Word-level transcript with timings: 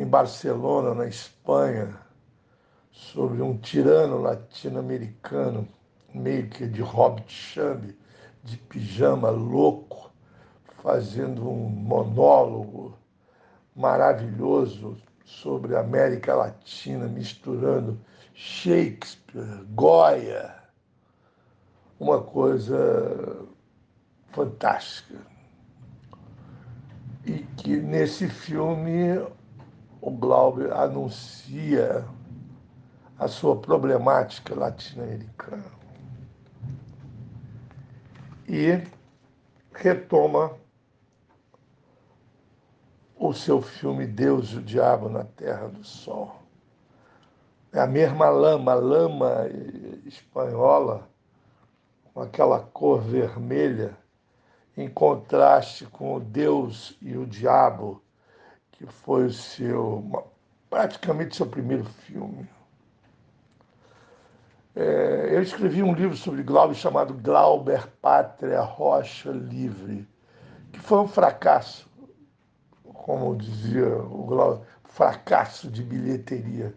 em 0.00 0.06
Barcelona, 0.06 0.94
na 0.94 1.06
Espanha, 1.06 1.94
sobre 2.90 3.42
um 3.42 3.58
tirano 3.58 4.16
latino-americano, 4.16 5.68
meio 6.14 6.48
que 6.48 6.66
de 6.66 6.80
hobbit 6.80 7.30
chambe, 7.30 7.98
de 8.42 8.56
pijama 8.56 9.28
louco, 9.28 10.10
fazendo 10.82 11.46
um 11.46 11.68
monólogo 11.68 12.96
maravilhoso 13.76 14.96
sobre 15.22 15.76
a 15.76 15.80
América 15.80 16.34
Latina, 16.34 17.06
misturando 17.06 18.00
Shakespeare, 18.32 19.66
Goya, 19.74 20.54
uma 21.98 22.22
coisa 22.22 23.46
fantástica. 24.32 25.18
E 27.26 27.40
que 27.58 27.76
nesse 27.76 28.30
filme 28.30 29.20
o 30.00 30.10
Glauber 30.10 30.72
anuncia 30.72 32.04
a 33.18 33.28
sua 33.28 33.56
problemática 33.56 34.54
latino-americana 34.54 35.80
e 38.48 38.82
retoma 39.72 40.52
o 43.14 43.32
seu 43.32 43.62
filme 43.62 44.06
Deus 44.06 44.52
e 44.52 44.56
o 44.56 44.62
Diabo 44.62 45.08
na 45.08 45.24
Terra 45.24 45.68
do 45.68 45.84
Sol. 45.84 46.40
É 47.72 47.78
a 47.78 47.86
mesma 47.86 48.28
lama, 48.28 48.74
lama 48.74 49.46
espanhola, 50.04 51.08
com 52.12 52.22
aquela 52.22 52.58
cor 52.58 53.00
vermelha, 53.00 53.96
em 54.76 54.88
contraste 54.88 55.86
com 55.86 56.16
o 56.16 56.20
Deus 56.20 56.96
e 57.00 57.16
o 57.16 57.26
Diabo, 57.26 58.02
que 58.80 58.86
foi 58.86 59.26
o 59.26 59.32
seu, 59.32 60.26
praticamente 60.70 61.36
seu 61.36 61.44
primeiro 61.44 61.84
filme. 61.84 62.48
É, 64.74 65.28
eu 65.32 65.42
escrevi 65.42 65.82
um 65.82 65.92
livro 65.92 66.16
sobre 66.16 66.42
Glauber 66.42 66.74
chamado 66.74 67.12
Glauber 67.12 67.86
Pátria 68.00 68.62
Rocha 68.62 69.30
Livre, 69.32 70.08
que 70.72 70.80
foi 70.80 70.98
um 70.98 71.08
fracasso 71.08 71.90
como 72.82 73.36
dizia 73.36 73.86
o 73.98 74.24
Glaucio, 74.24 74.64
fracasso 74.84 75.70
de 75.70 75.82
bilheteria. 75.82 76.74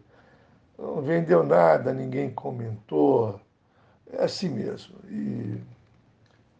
Não 0.77 1.01
vendeu 1.01 1.41
nada, 1.41 1.93
ninguém 1.93 2.29
comentou. 2.31 3.39
É 4.11 4.25
assim 4.25 4.49
mesmo. 4.49 4.97
E 5.07 5.57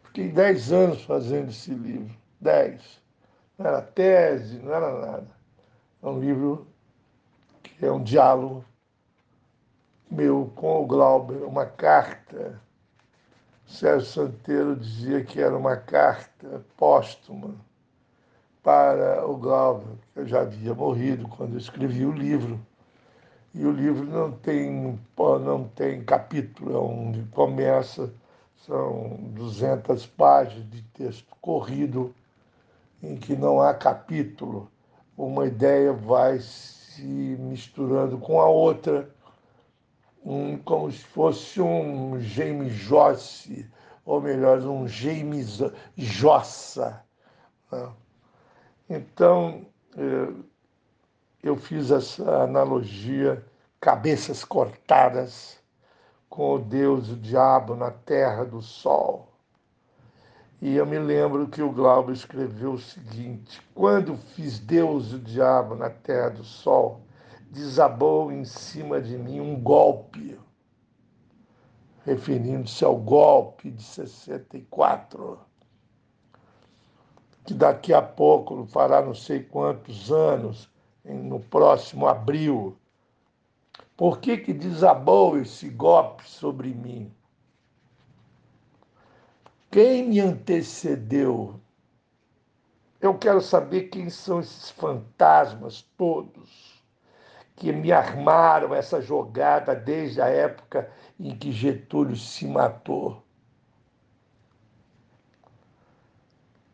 fiquei 0.04 0.32
dez 0.32 0.72
anos 0.72 1.02
fazendo 1.04 1.50
esse 1.50 1.74
livro. 1.74 2.16
Dez. 2.40 3.03
Não 3.56 3.66
era 3.66 3.82
tese, 3.82 4.58
não 4.58 4.74
era 4.74 5.00
nada. 5.00 5.28
É 6.02 6.06
um 6.06 6.18
livro 6.18 6.66
que 7.62 7.86
é 7.86 7.92
um 7.92 8.02
diálogo 8.02 8.64
meu 10.10 10.52
com 10.54 10.82
o 10.82 10.86
Glauber, 10.86 11.42
uma 11.44 11.66
carta. 11.66 12.60
Sérgio 13.66 14.06
Santeiro 14.06 14.76
dizia 14.76 15.24
que 15.24 15.40
era 15.40 15.56
uma 15.56 15.76
carta 15.76 16.64
póstuma 16.76 17.54
para 18.62 19.26
o 19.26 19.36
Glauber, 19.36 19.96
que 20.12 20.20
eu 20.20 20.26
já 20.26 20.42
havia 20.42 20.74
morrido 20.74 21.28
quando 21.28 21.52
eu 21.52 21.58
escrevi 21.58 22.04
o 22.04 22.12
livro. 22.12 22.60
E 23.54 23.64
o 23.64 23.70
livro 23.70 24.04
não 24.04 24.32
tem, 24.32 24.98
não 25.16 25.68
tem 25.68 26.04
capítulo, 26.04 26.74
é 26.74 26.78
onde 26.78 27.22
começa, 27.30 28.12
são 28.56 29.16
200 29.30 30.06
páginas 30.06 30.68
de 30.70 30.82
texto 30.82 31.34
corrido, 31.40 32.14
em 33.04 33.16
que 33.16 33.36
não 33.36 33.60
há 33.60 33.74
capítulo. 33.74 34.70
Uma 35.16 35.46
ideia 35.46 35.92
vai 35.92 36.38
se 36.40 37.02
misturando 37.02 38.18
com 38.18 38.40
a 38.40 38.46
outra, 38.48 39.10
um, 40.24 40.56
como 40.58 40.90
se 40.90 41.04
fosse 41.04 41.60
um 41.60 42.18
James 42.18 42.72
Joyce, 42.72 43.70
ou 44.04 44.20
melhor, 44.20 44.58
um 44.60 44.88
James 44.88 45.60
Jossa. 45.96 47.04
Né? 47.70 47.92
Então, 48.88 49.66
eh, 49.96 50.32
eu 51.42 51.56
fiz 51.56 51.90
essa 51.90 52.42
analogia, 52.42 53.44
cabeças 53.80 54.44
cortadas 54.44 55.58
com 56.28 56.54
o 56.54 56.58
Deus, 56.58 57.10
o 57.10 57.16
diabo 57.16 57.76
na 57.76 57.90
terra 57.90 58.44
do 58.44 58.60
sol. 58.60 59.13
E 60.64 60.76
eu 60.76 60.86
me 60.86 60.98
lembro 60.98 61.46
que 61.46 61.60
o 61.60 61.70
Glauber 61.70 62.14
escreveu 62.14 62.72
o 62.72 62.78
seguinte: 62.78 63.60
quando 63.74 64.16
fiz 64.16 64.58
Deus 64.58 65.12
e 65.12 65.16
o 65.16 65.18
diabo 65.18 65.74
na 65.74 65.90
terra 65.90 66.30
do 66.30 66.42
sol, 66.42 67.02
desabou 67.50 68.32
em 68.32 68.46
cima 68.46 68.98
de 68.98 69.18
mim 69.18 69.40
um 69.40 69.60
golpe, 69.60 70.40
referindo-se 72.06 72.82
ao 72.82 72.96
golpe 72.96 73.70
de 73.70 73.82
64 73.82 75.38
que 77.44 77.52
daqui 77.52 77.92
a 77.92 78.00
pouco 78.00 78.64
fará 78.64 79.02
não 79.02 79.14
sei 79.14 79.42
quantos 79.42 80.10
anos, 80.10 80.70
no 81.04 81.40
próximo 81.40 82.06
abril. 82.06 82.74
Por 83.94 84.18
que, 84.18 84.38
que 84.38 84.54
desabou 84.54 85.36
esse 85.36 85.68
golpe 85.68 86.26
sobre 86.26 86.72
mim? 86.72 87.12
Quem 89.74 90.06
me 90.06 90.20
antecedeu? 90.20 91.60
Eu 93.00 93.18
quero 93.18 93.40
saber 93.40 93.88
quem 93.88 94.08
são 94.08 94.38
esses 94.38 94.70
fantasmas 94.70 95.82
todos 95.98 96.80
que 97.56 97.72
me 97.72 97.90
armaram 97.90 98.72
essa 98.72 99.02
jogada 99.02 99.74
desde 99.74 100.22
a 100.22 100.28
época 100.28 100.88
em 101.18 101.36
que 101.36 101.50
Getúlio 101.50 102.14
se 102.14 102.46
matou. 102.46 103.20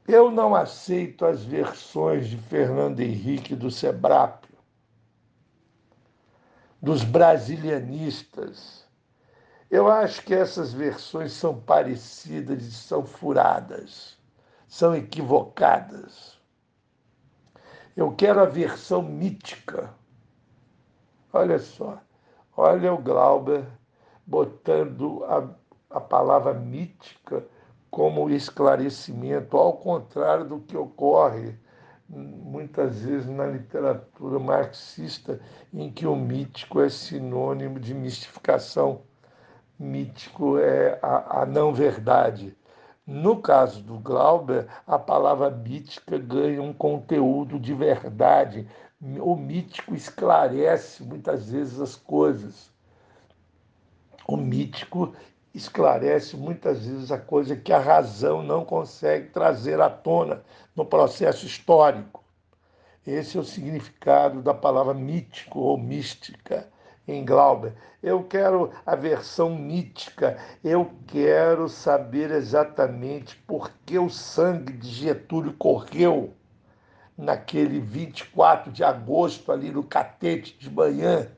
Eu 0.06 0.31
não 0.31 0.55
aceito 0.55 1.25
as 1.25 1.43
versões 1.43 2.28
de 2.28 2.37
Fernando 2.37 3.00
Henrique 3.00 3.56
do 3.56 3.71
Sebrápio, 3.71 4.59
dos 6.82 7.03
brasilianistas. 7.03 8.87
Eu 9.70 9.86
acho 9.88 10.25
que 10.25 10.34
essas 10.34 10.72
versões 10.72 11.32
são 11.32 11.60
parecidas 11.60 12.64
e 12.64 12.72
são 12.72 13.06
furadas, 13.06 14.19
são 14.66 14.97
equivocadas. 14.97 16.41
Eu 17.97 18.10
quero 18.12 18.41
a 18.41 18.47
versão 18.47 19.00
mítica. 19.00 19.94
Olha 21.32 21.60
só, 21.60 22.00
olha 22.56 22.92
o 22.92 22.98
Glauber 22.98 23.64
botando 24.26 25.22
a, 25.25 25.48
a 25.88 26.00
palavra 26.00 26.52
mítica 26.52 27.47
como 27.92 28.28
esclarecimento, 28.28 29.56
ao 29.56 29.75
contrário 29.75 30.48
do 30.48 30.58
que 30.58 30.76
ocorre 30.76 31.56
muitas 32.08 33.02
vezes 33.02 33.28
na 33.28 33.47
literatura 33.47 34.41
marxista, 34.41 35.41
em 35.72 35.92
que 35.92 36.08
o 36.08 36.16
mítico 36.16 36.81
é 36.81 36.88
sinônimo 36.88 37.78
de 37.78 37.94
mistificação. 37.94 39.02
Mítico 39.83 40.59
é 40.59 40.99
a, 41.01 41.41
a 41.41 41.47
não-verdade. 41.47 42.55
No 43.07 43.41
caso 43.41 43.83
do 43.83 43.99
Glauber, 43.99 44.69
a 44.87 44.99
palavra 44.99 45.49
mítica 45.49 46.19
ganha 46.19 46.61
um 46.61 46.71
conteúdo 46.71 47.59
de 47.59 47.73
verdade. 47.73 48.69
O 49.19 49.35
mítico 49.35 49.95
esclarece 49.95 51.03
muitas 51.03 51.51
vezes 51.51 51.81
as 51.81 51.97
coisas. 51.97 52.71
O 54.29 54.37
mítico 54.37 55.15
esclarece 55.55 56.37
muitas 56.37 56.85
vezes 56.85 57.11
a 57.11 57.17
coisa 57.17 57.57
que 57.57 57.73
a 57.73 57.79
razão 57.79 58.43
não 58.43 58.67
consegue 58.67 59.31
trazer 59.31 59.81
à 59.81 59.89
tona 59.89 60.43
no 60.77 60.85
processo 60.85 61.47
histórico. 61.47 62.23
Esse 63.07 63.39
é 63.39 63.41
o 63.41 63.45
significado 63.45 64.43
da 64.43 64.53
palavra 64.53 64.93
mítico 64.93 65.59
ou 65.59 65.79
mística 65.79 66.69
em 67.06 67.25
Glauber. 67.25 67.75
Eu 68.02 68.25
quero 68.25 68.70
a 68.87 68.94
versão 68.94 69.55
mítica, 69.56 70.38
eu 70.64 70.91
quero 71.06 71.69
saber 71.69 72.31
exatamente 72.31 73.37
por 73.47 73.70
que 73.85 73.99
o 73.99 74.08
sangue 74.08 74.73
de 74.73 74.88
Getúlio 74.88 75.52
correu 75.55 76.32
naquele 77.17 77.81
24 77.81 78.73
de 78.73 78.82
agosto, 78.82 79.52
ali 79.52 79.70
no 79.70 79.82
catete 79.82 80.56
de 80.58 80.70
manhã, 80.70 81.29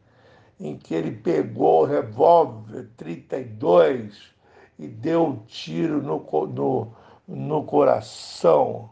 em 0.61 0.77
que 0.77 0.95
ele 0.95 1.11
pegou 1.11 1.83
o 1.83 1.87
revólver 1.87 2.89
32 2.97 4.33
e 4.79 4.87
deu 4.87 5.27
um 5.27 5.37
tiro 5.47 6.01
no, 6.01 6.25
no, 6.47 6.95
no 7.27 7.65
coração. 7.65 8.91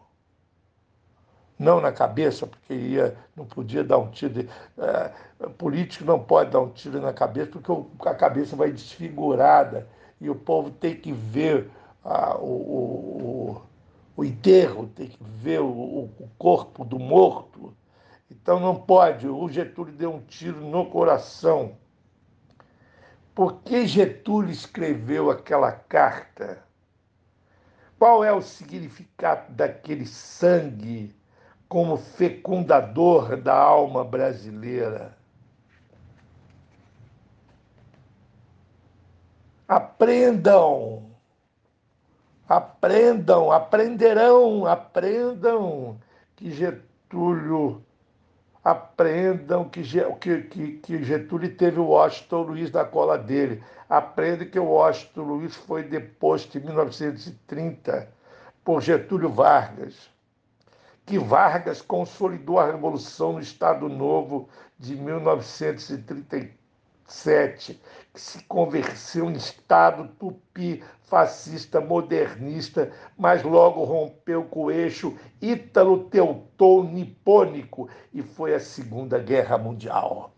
Não 1.61 1.79
na 1.79 1.93
cabeça, 1.93 2.47
porque 2.47 2.73
ia, 2.73 3.15
não 3.37 3.45
podia 3.45 3.85
dar 3.85 3.99
um 3.99 4.11
tiro. 4.11 4.49
É, 4.79 5.13
político 5.59 6.07
não 6.07 6.19
pode 6.19 6.51
dar 6.53 6.61
um 6.61 6.71
tiro 6.71 6.99
na 7.03 7.13
cabeça, 7.13 7.51
porque 7.51 8.09
a 8.09 8.15
cabeça 8.15 8.57
vai 8.57 8.73
desfigurada 8.73 9.87
e 10.19 10.31
o 10.31 10.35
povo 10.35 10.71
tem 10.71 10.97
que 10.97 11.13
ver 11.13 11.71
a, 12.03 12.35
o, 12.39 12.47
o, 12.47 13.63
o 14.17 14.25
enterro, 14.25 14.87
tem 14.87 15.09
que 15.09 15.23
ver 15.23 15.61
o, 15.61 15.69
o 15.69 16.31
corpo 16.39 16.83
do 16.83 16.99
morto 16.99 17.77
Então 18.31 18.59
não 18.59 18.75
pode. 18.75 19.29
O 19.29 19.47
Getúlio 19.51 19.93
deu 19.93 20.15
um 20.15 20.21
tiro 20.21 20.63
no 20.63 20.87
coração. 20.87 21.77
Por 23.35 23.61
que 23.61 23.87
Getúlio 23.87 24.51
escreveu 24.51 25.31
aquela 25.31 25.73
carta? 25.73 26.65
Qual 27.99 28.25
é 28.25 28.33
o 28.33 28.41
significado 28.41 29.53
daquele 29.53 30.07
sangue 30.07 31.20
como 31.71 31.97
fecundador 31.97 33.37
da 33.37 33.55
alma 33.55 34.03
brasileira? 34.03 35.17
Aprendam, 39.69 41.13
aprendam, 42.49 43.53
aprenderão, 43.53 44.67
aprendam 44.67 45.97
que 46.35 46.51
Getúlio 46.51 47.81
aprendam 48.65 49.69
que, 49.69 49.83
que, 50.19 50.73
que, 50.79 51.05
Getúlio 51.05 51.55
teve 51.55 51.79
o 51.79 51.87
Washington 51.87 52.43
Luiz 52.43 52.73
na 52.73 52.85
cola 52.85 53.17
dele. 53.17 53.63
Aprendam 53.89 54.49
que 54.49 54.59
o 54.59 54.65
Washington 54.65 55.23
Luiz 55.23 55.55
foi 55.55 55.85
deposto 55.85 56.59
em 56.59 56.63
1930 56.63 58.09
por 58.65 58.83
Getúlio 58.83 59.31
Vargas. 59.31 60.11
Que 61.11 61.19
Vargas 61.19 61.83
consolidou 61.83 62.61
a 62.61 62.67
Revolução 62.67 63.33
no 63.33 63.41
Estado 63.41 63.89
Novo 63.89 64.49
de 64.79 64.95
1934 64.95 66.61
sete, 67.11 67.83
que 68.15 68.21
se 68.21 68.45
converteu 68.45 69.29
em 69.29 69.33
Estado 69.33 70.07
tupi, 70.21 70.85
fascista, 71.03 71.81
modernista, 71.81 72.93
mas 73.19 73.43
logo 73.43 73.83
rompeu 73.83 74.45
com 74.45 74.67
o 74.67 74.71
eixo 74.71 75.19
ítalo-teutônico 75.43 77.89
e 78.15 78.23
foi 78.23 78.55
a 78.55 78.61
Segunda 78.61 79.19
Guerra 79.19 79.59
Mundial. 79.59 80.33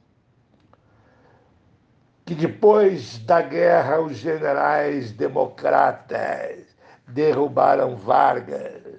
Que 2.24 2.34
depois 2.34 3.18
da 3.18 3.42
guerra 3.42 4.00
os 4.00 4.16
generais 4.16 5.12
democratas 5.12 6.64
derrubaram 7.06 7.94
Vargas, 7.94 8.91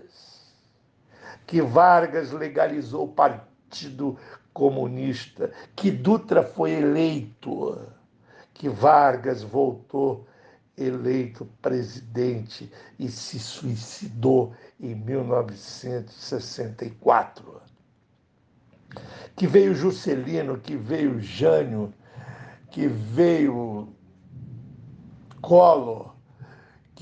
que 1.46 1.62
Vargas 1.62 2.32
legalizou 2.32 3.04
o 3.06 3.12
Partido 3.12 4.18
comunista, 4.54 5.52
que 5.76 5.92
Dutra 5.92 6.44
foi 6.44 6.72
eleito, 6.72 7.78
que 8.54 8.70
Vargas 8.70 9.44
voltou 9.44 10.26
eleito 10.78 11.46
presidente 11.62 12.72
e 12.98 13.10
se 13.10 13.38
suicidou 13.40 14.54
em 14.80 14.96
1964. 14.96 17.62
Que 19.36 19.48
veio 19.48 19.74
Juscelino, 19.74 20.60
que 20.60 20.76
veio 20.76 21.20
Jânio, 21.20 21.92
que 22.70 22.88
veio 22.88 23.90
Collor, 25.42 26.13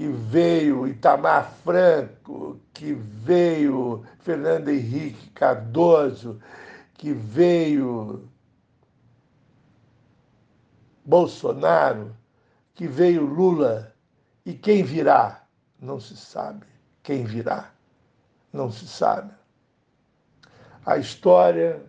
que 0.01 0.07
veio 0.07 0.87
Itamar 0.87 1.51
Franco, 1.63 2.59
que 2.73 2.91
veio 2.91 4.03
Fernando 4.17 4.69
Henrique 4.69 5.29
Cardoso, 5.29 6.41
que 6.95 7.13
veio 7.13 8.27
Bolsonaro, 11.05 12.17
que 12.73 12.87
veio 12.87 13.23
Lula 13.23 13.93
e 14.43 14.55
quem 14.55 14.81
virá, 14.81 15.45
não 15.79 15.99
se 15.99 16.17
sabe. 16.17 16.65
Quem 17.03 17.23
virá, 17.23 17.71
não 18.51 18.71
se 18.71 18.87
sabe. 18.87 19.31
A 20.83 20.97
história 20.97 21.79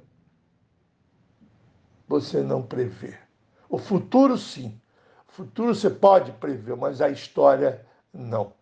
você 2.07 2.43
não 2.43 2.63
prevê. 2.63 3.17
O 3.71 3.79
futuro, 3.79 4.37
sim. 4.37 4.79
O 5.27 5.33
futuro 5.33 5.75
você 5.75 5.89
pode 5.89 6.31
prever, 6.33 6.77
mas 6.77 7.01
a 7.01 7.09
história 7.09 7.91
não. 8.13 8.53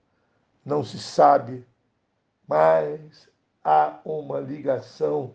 Não 0.65 0.85
se 0.85 0.99
sabe, 0.99 1.67
mas 2.47 3.29
há 3.65 3.99
uma 4.05 4.41
ligação 4.41 5.35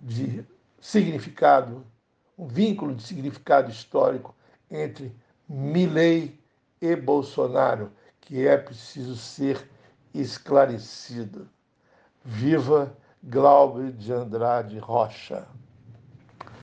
de 0.00 0.44
significado, 0.80 1.86
um 2.36 2.46
vínculo 2.46 2.94
de 2.94 3.02
significado 3.02 3.70
histórico 3.70 4.34
entre 4.70 5.14
Milley 5.48 6.38
e 6.80 6.96
Bolsonaro, 6.96 7.92
que 8.20 8.46
é 8.46 8.56
preciso 8.56 9.16
ser 9.16 9.68
esclarecido. 10.12 11.48
Viva 12.24 12.96
Glauber 13.22 13.92
de 13.92 14.12
Andrade 14.12 14.78
Rocha! 14.78 15.46